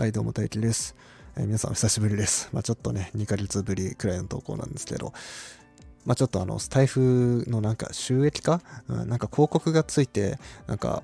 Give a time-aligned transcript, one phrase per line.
[0.00, 0.96] はい、どうも大輝です。
[1.36, 2.48] えー皆さんお久しぶりです。
[2.54, 5.12] まあちょっとね、2ヶ月ぶりくらいの投稿なんですけど、
[6.06, 11.02] まあちょっとあの、スタイフのなんか収益化、うん、なんか広告がついて、なんか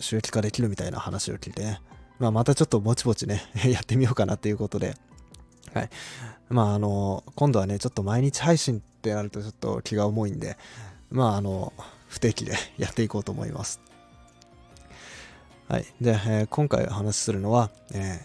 [0.00, 1.82] 収益化できるみたいな話を聞いてね、
[2.18, 4.96] まあまたちょっとぼちぼちね、 やってみようかなっていうことで、
[5.74, 5.90] はい。
[6.48, 10.56] まああの、今度はね、ちょっと毎日配信ってなるとちょっと気が重いんで、
[11.10, 11.74] まああの、
[12.08, 13.78] 不定期でやっていこうと思います。
[15.68, 15.86] はい。
[16.00, 18.20] で、えー今回お話しするのは、え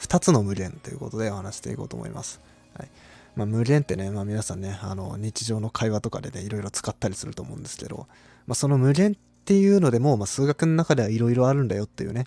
[0.00, 2.40] 2つの無限ということでお話していこうと思います。
[2.78, 2.88] はい。
[3.36, 8.06] まあ、無限ってね、まあ皆さんね、あの、日常の会話とかでね、いろいろ使ったりすると思うんですけど、
[8.46, 12.24] まあその無限っていうのでも、まあ数学の中ではいろいろあるんだよっていうね、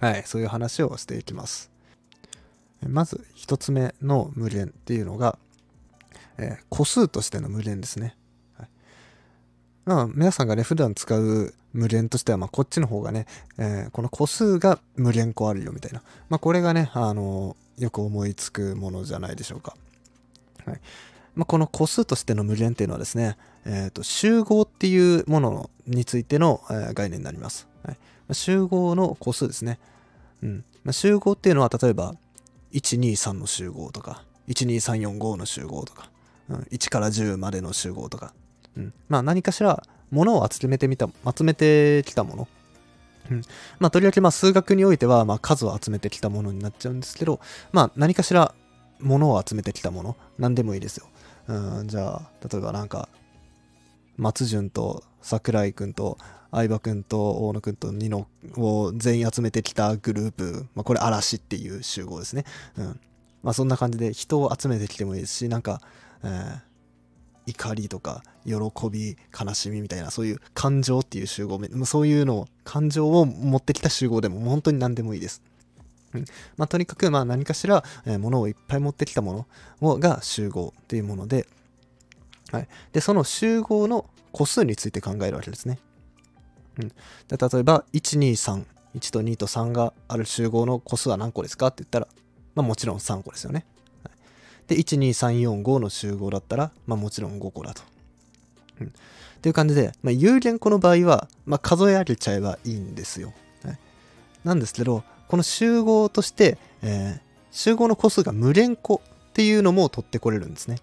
[0.00, 1.70] はい、そういう話をしていきます。
[2.88, 5.38] まず一つ目の無限っていうのが、
[6.38, 8.16] えー個数としての無限ですね。
[8.58, 8.68] はい
[9.84, 13.26] まあ、皆さんがね、普段使う無限としては、まあ、こっちの方がね、
[13.58, 16.02] えーこの個数が無限個あるよみたいな。
[16.30, 19.76] まあ、これがね、あのよく思いつくものじゃないでしょうか。
[20.64, 20.80] はい。
[21.34, 27.66] まあ、この個数としての無限っていうのはですね、えっ、と、集合っていうものについての、えー概念になります。
[27.84, 27.96] はい。
[27.96, 28.00] ま
[28.30, 29.78] あ集合の個数ですね。
[30.42, 30.64] うん。
[30.84, 32.14] まあ、集合っていうのは、例えば、
[32.72, 36.10] 123の集合とか、12345の集合とか、
[36.48, 38.32] うん、1から10までの集合とか、
[38.76, 39.82] うん、まあ何かしら
[40.14, 42.48] 物を集めてみた、集めてきたもの。
[43.30, 43.42] うん、
[43.78, 47.40] まあとりわけまあ数学においてはまあ数を集めてきたものになっちゃうんですけど、
[47.72, 48.54] まあ何かしら
[49.00, 51.06] 物を集めてきたもの、何でもいいですよ。
[51.48, 53.08] うん、じゃあ、例えばなんか、
[54.16, 56.18] 松潤と桜井くんと
[56.52, 62.44] 相葉くんと大野くんとニノを全員集めてきたグループ、まあこれ嵐っていう集合ですね。
[62.76, 63.00] うん。
[63.42, 65.80] まあそんな感じで人を集めてきてもいいですし、なんか、
[66.22, 66.73] えー
[67.46, 68.54] 怒りとか喜
[68.90, 75.42] び悲しみみたいなそういう感情っていう集合そういうのを感情を持ってきた集合でも本当に何でもいいです。
[76.56, 79.46] まあ、とにかくまあ何かしら、えー物をいっぱい持ってきたも
[79.80, 81.48] のをが集合っていうもので,、
[82.52, 85.80] はい、でその集合の個数について考えるわけですね。
[86.78, 86.94] うん、で
[87.36, 92.08] 例えば123 1と2と3がある集合の個数は何個ですかって言ったら、
[92.54, 93.66] まあ、もちろん3個ですよね。
[94.68, 97.82] で、12345の集合だったら、まあもちろん5個だと。
[98.80, 98.86] うん。
[98.86, 98.90] っ
[99.42, 103.32] ていう感じで、まあ有限個の場合は、まあ数え上げちゃえばいいんですよ。
[103.62, 103.78] はい、
[104.44, 107.24] なんですけど、この集合として、えー
[107.54, 110.78] 集合の個数が無限個っていうのも取ってこれるんですね。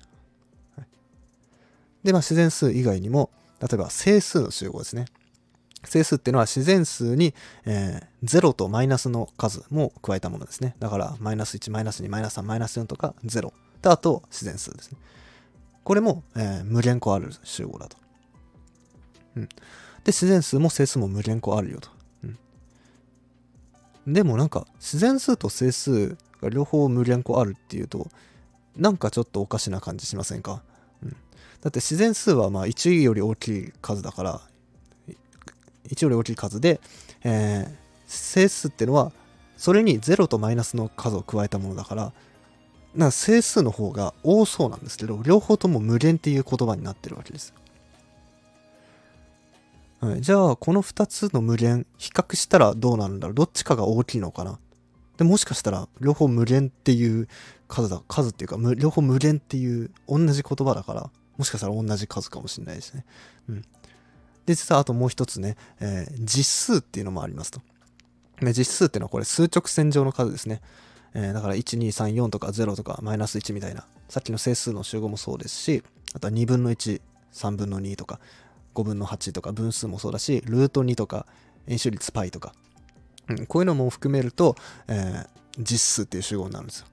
[2.04, 5.06] で、まあ自然数以外にも、例えば整数の集合ですね。
[5.84, 10.76] 整数っていうのは自然数に、えー0とマイナスの数も加えたものですね。
[10.78, 13.52] だから、マイナス1、マイナス2、マイナス3、マイナス4とか0。
[13.82, 14.98] で、あと自然数ですね。
[15.82, 17.96] これも、えー無限個ある集合だと。
[19.34, 19.46] うん。
[19.46, 19.56] で、
[20.06, 21.88] 自然数も整数も無限個あるよと。
[24.06, 24.12] うん。
[24.12, 26.16] でもなんか、自然数と整数
[26.48, 28.08] 両方無限個あるっていうと、
[28.76, 30.62] なんかちょっとおかしな感じしませんか、
[31.02, 31.16] うん、だ
[31.68, 34.40] って自然数はまあ1より大きい数だから、
[35.88, 36.80] 1より大きい数で、
[37.24, 37.80] えー
[38.12, 39.12] 整数ってのは、
[39.56, 42.12] それに0とマイナスの数を加えたものだから、
[42.92, 47.54] な整数の方が多そうなんですけど、両方とも無限っていう言葉になってるわけです。
[50.00, 53.34] はい、じゃあ、この2つの無限、比較したらどうなるんだろう？
[53.36, 54.58] どっちかが大きいのかな？
[55.20, 57.28] でもしかしたら、両方無限っていう
[57.68, 63.04] 数だ、数っていうか、両方無限っていう同じ言葉だから、もしかしたら同じ数かもしれないですね。
[63.50, 63.60] うん。
[64.46, 67.60] で、実はあともう一つね、えー実数っていうのもありますと。
[68.40, 70.62] ね実数っていうのはこれ数直線上の数ですね。
[71.12, 73.84] えーだから1、2、3、4とか0とかマイナス1みたいな。
[74.08, 75.82] さっきの整数の集合もそうですし、
[76.14, 76.98] あとは2分の1、
[77.34, 78.20] 3分の2とか、
[78.74, 81.26] 5分の8とか分数もそうだし、ルート2とか、
[81.66, 82.54] 円周率 π とか、
[83.30, 84.56] うん、こういうのも含めると、
[84.88, 85.28] えー
[85.58, 86.86] 実数っていう集合になるんですよ。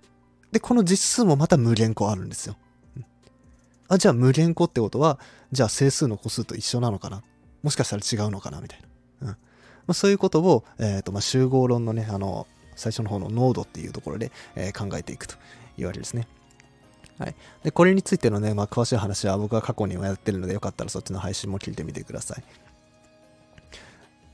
[0.52, 2.58] で、この実数もまた無限個あるんですよ。
[2.98, 3.06] うん
[3.88, 5.20] あ、じゃあ無限個ってことは、
[5.52, 7.22] じゃあ整数の個数と一緒なのかな？
[7.62, 8.60] もしかしたら違うのかな？
[8.60, 8.88] みたいな。
[9.22, 9.36] うんま
[9.90, 15.36] あ、そういうことを、えーとまあ、集合論のね、あの、最初の方の濃度っていうところで、えー考えていくと
[15.78, 16.28] いうわけですね。
[17.20, 17.36] はい。
[17.64, 22.44] で、これについてのね、まあ、詳しい話は僕は過去にもやってるので、よかったらそっちの配信も聞いてみてください。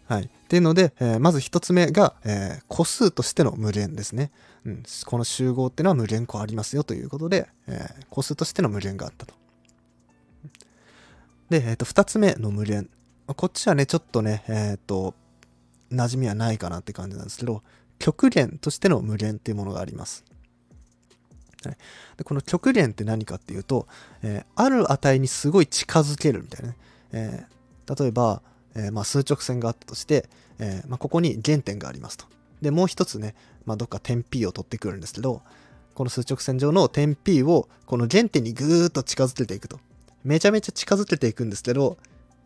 [0.05, 0.23] はい。
[0.23, 4.31] っていうので、えーまず一つ目が、えー個数としての無限ですね。
[4.65, 4.83] うん。
[5.05, 9.33] この集合っていうのは無限個ありますよということで、えー個数としての無限があったと。
[11.49, 12.89] で、えっ、と、二つ目の無限。
[13.27, 15.13] こっちはね、ちょっとね、えっ、と、
[15.91, 17.61] 馴染みはないかなって感じなんですけど、
[17.99, 20.25] 極限としての無限っていうものがあります。
[21.63, 21.77] はい、
[22.17, 23.87] でこの極限って何かっていうと、
[24.21, 26.77] えー、ある値にすごい近づけるみたいなね。
[27.13, 27.45] え、
[27.97, 28.41] 例えば、
[28.75, 30.29] えー、まあ、数直線があったとして、
[30.59, 32.25] えまあ、ここに原点がありますと。
[32.61, 33.35] で、もう一つね、
[33.65, 35.41] まあ、どっか点 P を取ってくるんですけど、
[35.93, 39.79] この数直線上の点 P をこの原点にぐーっと近づけていくと。
[40.23, 41.97] めちゃめちゃ近づけていくんですけど、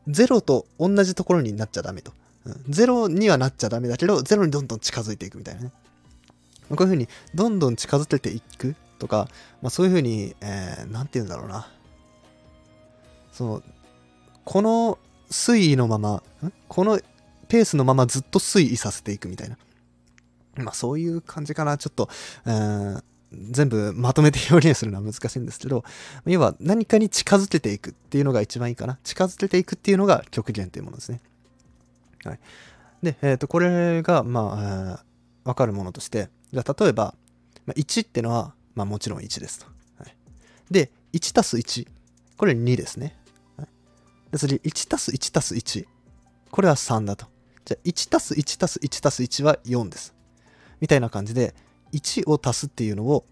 [0.08, 2.12] 0と同じところになっちゃダメと。
[2.46, 5.72] うん、0にはなっちゃダメだけど、0にどんどん近づいていくみたいなね。
[6.70, 9.30] こういうふうにどんどん近づけていくとか、
[9.62, 11.70] まあ、そういうふうに、えー、なんて言うんだろうな。
[13.32, 13.64] その、
[14.44, 14.98] この
[15.30, 16.24] 推移のまま、
[16.68, 17.00] この
[17.48, 19.58] ペースのままずっと推移させていくみたいな。
[20.56, 21.78] まあそういう感じかな。
[21.78, 22.10] ちょっと、
[22.46, 23.04] えー、
[23.52, 25.84] 全部まとめて表現するのは難しいんですけど、
[26.26, 28.98] 要は何かに近づけていくっていうのが一番いいかな。
[29.04, 31.22] 近づけていくっていうのが極限というものですね。
[32.24, 32.40] はい。
[33.04, 35.00] で、えっ、ー、と、これが、ま
[35.46, 37.16] あ、わかるものとして、じゃあ例えば、
[37.66, 39.66] まあ、1ってのは、まあもちろん1ですと。
[40.00, 40.16] はい、
[40.72, 41.88] で、1たす1。
[42.38, 43.16] これ2ですね。
[44.38, 45.86] はい、で次、1たす1たす1。
[46.52, 47.26] これは3だと。
[47.66, 50.14] じゃあ1たす1たす1たす1は4です。
[50.80, 51.56] みたいな感じで、
[51.94, 53.26] 1を足すっていうのを、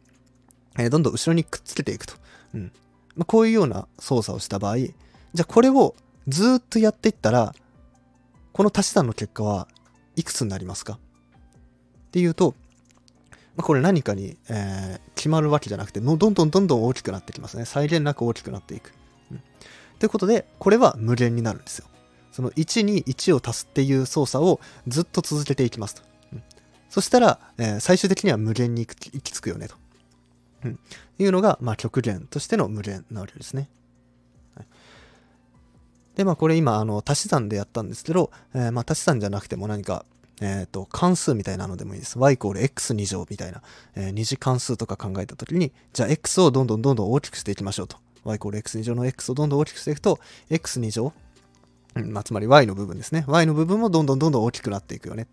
[0.77, 2.15] えー、どんどん後ろにくっつけていくと。
[2.53, 2.71] うん
[3.15, 5.95] まあ、こういうような操作をした場合、じゃあこれを
[6.27, 7.53] ずっとやっていったら、
[8.51, 9.67] この足し算の結果は
[10.15, 10.93] いくつになりますか？
[10.93, 10.99] っ
[12.11, 12.55] ていうと、
[13.55, 17.65] まあ、これ何かに、えー、決まるわけじゃなくて、もうどんどんどんどん大きくなってきますね。
[17.65, 18.93] 際限なく大きくなっていく。
[19.31, 19.41] うん、
[19.99, 21.87] ということで、これは無限になるんですよ。
[22.31, 26.01] その1に1を足すっていう操作をずっと続けていきますと。
[26.89, 29.75] そしたら、えー、最終的には無限に行き着くよねと。
[30.65, 30.79] うん。
[31.19, 33.69] いうのが、まあ、極限としての無限なわけですね。
[36.15, 40.05] で、まあ、これ今、あの、足し算でやったんですけど、えー、まあ、足し算じゃなくても何か、
[40.41, 42.19] えっ、ー、と、関数みたいなのでもいいです。
[42.19, 43.61] y イコール x2 乗みたいな、
[43.95, 47.97] えー、二次関数とか考えたときに、じゃあ x をどんどんどんどん大きくしていきましょうと。
[48.25, 50.19] Y コール x2 乗の x をどんどん大きくしていくと、
[50.49, 51.13] x2 乗、
[51.95, 53.23] うんまあ、つまり y の部分ですね。
[53.27, 55.23] y の部分もどんどんどんどん大きくなっていくよね。
[55.23, 55.27] っ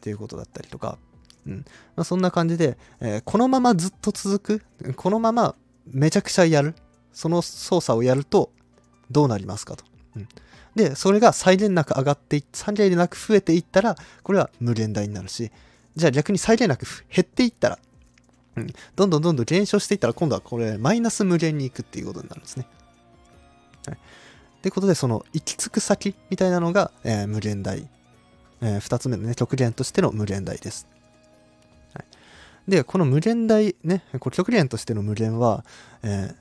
[0.00, 0.98] ていうことだったりとか、
[1.46, 1.64] うん
[1.96, 5.54] まあ、そんな感じで、えー、このままずっと続く、このまま
[5.86, 6.74] めちゃくちゃやる、
[7.12, 8.50] その操作をやると
[9.10, 9.84] どうなりますかと。
[10.16, 10.28] うん、
[10.74, 15.50] で、それが際限なく上がっていっ、際限なく増えていったら、これは無限大になるし、
[15.94, 17.78] じゃあ逆に際限なく減っていったら、
[18.56, 18.66] うん、
[18.96, 22.66] どんどんどんどん減少していったら、今度はこれマイナス無限に行くっていうことになるんですね。
[23.86, 23.98] はい。
[24.62, 27.88] ということで、その行き着く先みたいなのが、えー、無限大
[28.62, 30.86] えー、2つ目のね、極限としての無限大です。
[31.94, 35.64] はい、で、この無限大、ね、これ極限としての無限は、
[36.02, 36.34] えー、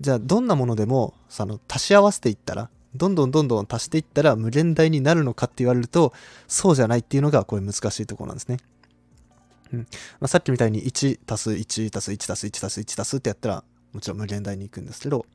[0.00, 6.14] じゃあどんなものでもその足し合わせていったら、どんどんどんどん足していったら無限大になるのかって言われると、
[6.48, 8.56] そうじゃないっていうのがこれ難しいところなんですね。
[9.72, 9.86] うんま
[10.22, 15.26] あ、さっきみたいに1足す1足す1足す1足す1足すってやったら、もちろん無限大に行くんですけど、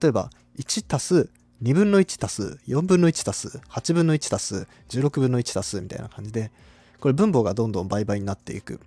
[0.00, 1.30] 例えば1足す
[1.62, 6.50] 2分の1足す4分の1足す8分の1足す16分の1足すみたいな感じで、
[7.00, 8.80] これ分母がどんどん倍々になっていく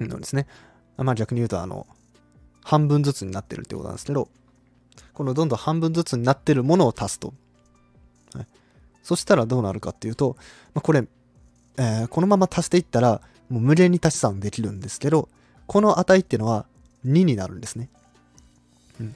[0.00, 0.46] のですね。
[0.96, 1.86] まあ逆に言うと、あの、
[2.64, 4.28] 半分ずつになってるってことなんですけど、
[5.14, 7.34] このどんどん半分ずつになってるものを足すと。
[8.34, 8.46] はい、
[9.02, 10.36] そしたらどうなるかっていうと、
[10.74, 11.06] まあ、これ、
[11.76, 13.20] えー、このまま足していったら、
[13.52, 15.28] もう無限に足し算できるんですけど、
[15.66, 16.64] この値っていうのは
[17.06, 17.88] 2になるんですね。
[18.98, 19.14] うん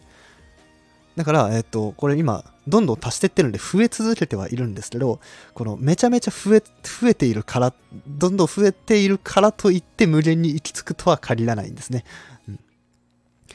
[1.16, 5.18] だから、えっと、これ今、どんどん足してってるんで増え続けてはいるんですけど、
[5.54, 7.72] このめちゃめちゃ増え、増えているから、
[8.06, 12.04] どんどん増えているからといって無限に行き着くとは限らないんですね。
[12.46, 12.58] うん、っ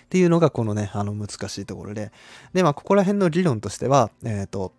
[0.09, 2.11] ていうのがこのね、あの難しいところで。
[2.53, 4.73] で、まあ、ここら辺の理論としては、えっ、ー、と、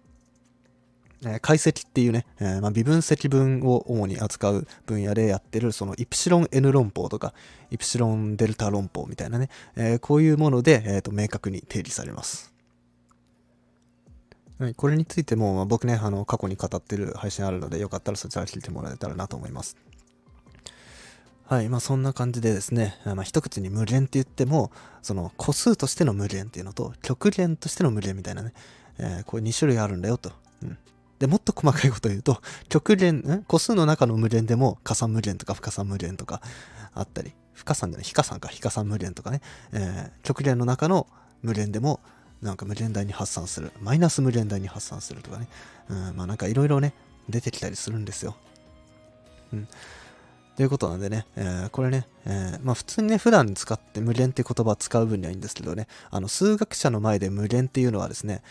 [1.24, 7.32] え解析っていうね、え、ま、微分積分を主に扱う分野でやってる、そのイプシロン N 論法とか、
[7.70, 12.52] イプシロンデルタ論法みたいなね、え、こういうもので、えーと明確に定義されます。
[14.58, 19.76] はい、これについても、ま、僕ね、あの、過去に語ってる配信あるので、よかったらそちら聞いてもらえたらなと思います。
[21.46, 24.70] はい、まあそんな感じでですね、まあ、一口に無限って言っても、
[25.02, 28.52] その個数としての無限っていうのと、極限としての無限みたいなね、
[28.98, 30.32] えー、これ2種類あるんだよと。
[30.62, 30.78] うん。
[31.22, 36.42] で、もっと細かいこと言うと、極限、個数の中の無限でも、加算無限とか不加算無限とか
[36.94, 39.40] あったり、不加算じゃない、非加算か、非加算無限とかね、
[39.72, 41.06] えー、極限の中の
[41.42, 42.00] 無限でも、
[42.42, 43.70] なんか無限大に発散する。
[43.80, 45.46] マイナス無限大に発散するとかね。
[45.90, 46.92] うん、まあなんかいろいろね、
[47.28, 48.34] 出てきたりするんですよ。
[49.52, 49.68] うん。
[50.56, 58.42] ということなんでね、えー、これね、えー、まあ普通にね、普段使って無限って言葉を使う分にはいいんですけどね、あの、数学者の前で無限っていうのはですね、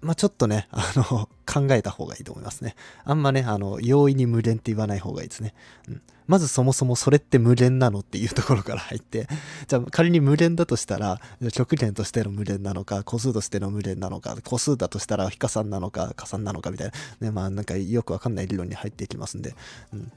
[0.00, 2.74] まあ、ちょっとね、 あの、考えた方がいいと思いますね。
[3.04, 5.54] あんまね、あの、容易に無限って言わない方がいいですね。
[5.88, 6.02] うん。
[6.26, 9.28] まずそもそもそれって無限なのっていうところから入って、
[9.68, 11.20] じゃあ仮に無限だとしたら、
[11.52, 19.54] 極限としての無限なのか、個数としての無限なのか、個数だとしたら非加算なのか、加算なのかみたいな、ね、まあなんかよくわかんない理論に入っていきますんで、
[19.92, 20.12] うん。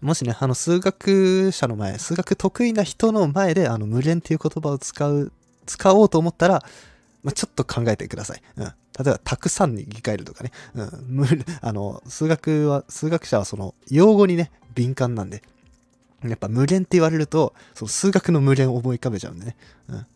[0.00, 5.32] もしね、あの、数学者の前、数学得意な人の前で、あの、無限っていう言葉を使う、
[5.66, 6.64] 使おうと思ったら、
[7.26, 8.42] まあ、ちょっと考えてください。
[8.56, 8.64] うん。
[8.66, 10.52] 例えば、たくさんに議換えるとかね。
[10.76, 11.24] うん。
[11.60, 15.42] あの、数学は、数学者はその、用語にね、敏感なんで。
[16.22, 19.56] やっぱ無限って言われると、その数学の無限を思い浮かべちゃうんでね。
[19.88, 20.06] うん。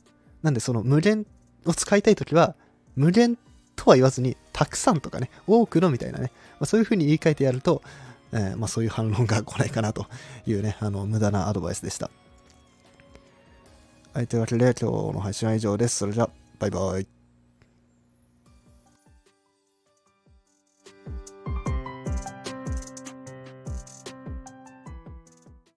[0.42, 1.26] なんで、その無限
[1.64, 2.54] を使いたいときは、
[2.94, 3.36] 無限
[3.74, 6.30] とは言わずに、たくさんとかね、多くのみたいなね。
[6.52, 7.82] まあ、そういう風に言い換えてやると、
[8.30, 10.06] えー、まあ、そういう反論が来ないかなと
[10.46, 12.08] いうね、あの、無駄なアドバイスでした。
[14.12, 15.98] はい、というわけで今日の配信は以上です。
[15.98, 16.28] それじゃ、
[16.60, 17.19] バイバイ。